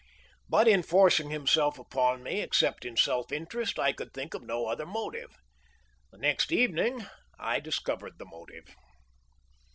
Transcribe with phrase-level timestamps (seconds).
[0.49, 4.65] But in forcing himself upon me, except in self interest, I could think of no
[4.65, 5.35] other motive.
[6.11, 7.05] The next evening
[7.37, 8.65] I discovered the motive.